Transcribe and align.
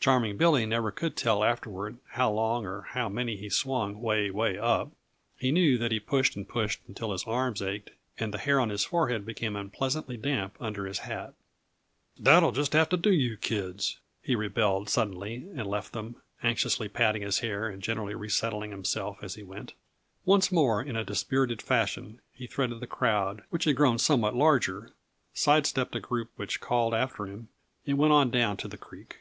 Charming 0.00 0.38
Billy 0.38 0.64
never 0.64 0.90
could 0.90 1.14
tell 1.14 1.44
afterward 1.44 1.98
how 2.12 2.32
long 2.32 2.64
or 2.64 2.82
how 2.92 3.08
many 3.08 3.36
he 3.36 3.50
swung 3.50 4.00
'way, 4.00 4.30
'way 4.30 4.58
up; 4.58 4.90
he 5.36 5.52
knew 5.52 5.76
that 5.76 5.92
he 5.92 6.00
pushed 6.00 6.34
and 6.34 6.48
pushed 6.48 6.80
until 6.88 7.12
his 7.12 7.22
arms 7.24 7.60
ached 7.62 7.90
and 8.18 8.32
the 8.32 8.38
hair 8.38 8.58
on 8.58 8.70
his 8.70 8.82
forehead 8.82 9.26
became 9.26 9.54
unpleasantly 9.54 10.16
damp 10.16 10.56
under 10.58 10.86
his 10.86 11.00
hat. 11.00 11.34
"That'll 12.18 12.50
just 12.50 12.74
about 12.74 12.78
have 12.78 12.88
to 12.88 12.96
do 12.96 13.12
yuh, 13.12 13.36
kids," 13.36 14.00
he 14.22 14.34
rebelled 14.34 14.88
suddenly 14.88 15.48
and 15.54 15.66
left 15.66 15.92
them, 15.92 16.16
anxiously 16.42 16.88
patting 16.88 17.22
his 17.22 17.40
hair 17.40 17.68
and 17.68 17.82
generally 17.82 18.14
resettling 18.14 18.70
himself 18.70 19.18
as 19.22 19.34
he 19.34 19.42
went. 19.42 19.74
Once 20.24 20.50
more 20.50 20.82
in 20.82 20.96
a 20.96 21.04
dispirited 21.04 21.60
fashion 21.60 22.20
he 22.32 22.46
threaded 22.46 22.80
the 22.80 22.86
crowd, 22.86 23.42
which 23.50 23.64
had 23.64 23.76
grown 23.76 23.98
somewhat 23.98 24.34
larger, 24.34 24.92
side 25.34 25.66
stepped 25.66 25.94
a 25.94 26.00
group 26.00 26.30
which 26.36 26.58
called 26.60 26.94
after 26.94 27.26
him, 27.26 27.48
and 27.86 27.98
went 27.98 28.14
on 28.14 28.30
down 28.30 28.56
to 28.56 28.66
the 28.66 28.78
creek. 28.78 29.18